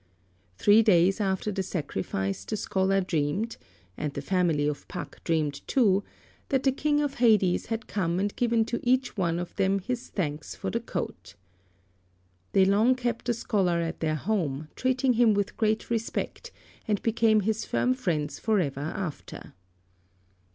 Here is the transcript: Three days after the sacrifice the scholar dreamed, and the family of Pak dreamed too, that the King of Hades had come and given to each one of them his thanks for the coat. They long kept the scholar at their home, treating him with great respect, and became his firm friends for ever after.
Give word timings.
Three 0.57 0.81
days 0.81 1.21
after 1.21 1.51
the 1.51 1.61
sacrifice 1.61 2.43
the 2.43 2.57
scholar 2.57 3.01
dreamed, 3.01 3.57
and 3.95 4.11
the 4.15 4.23
family 4.23 4.67
of 4.67 4.87
Pak 4.87 5.23
dreamed 5.23 5.61
too, 5.67 6.03
that 6.49 6.63
the 6.63 6.71
King 6.71 7.01
of 7.01 7.19
Hades 7.19 7.67
had 7.67 7.85
come 7.85 8.19
and 8.19 8.35
given 8.35 8.65
to 8.65 8.79
each 8.81 9.15
one 9.15 9.37
of 9.37 9.55
them 9.57 9.77
his 9.77 10.09
thanks 10.09 10.55
for 10.55 10.71
the 10.71 10.79
coat. 10.79 11.35
They 12.53 12.65
long 12.65 12.95
kept 12.95 13.25
the 13.25 13.35
scholar 13.35 13.77
at 13.77 13.99
their 13.99 14.15
home, 14.15 14.69
treating 14.75 15.13
him 15.13 15.35
with 15.35 15.55
great 15.55 15.91
respect, 15.91 16.49
and 16.87 16.99
became 17.03 17.41
his 17.41 17.63
firm 17.65 17.93
friends 17.93 18.39
for 18.39 18.59
ever 18.59 18.79
after. 18.81 19.53